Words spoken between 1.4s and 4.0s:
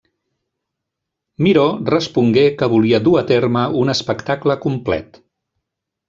Miró respongué que volia dur a terme un